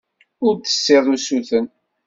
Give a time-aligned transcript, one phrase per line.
[0.45, 1.65] Ur d-tessiḍ usuten.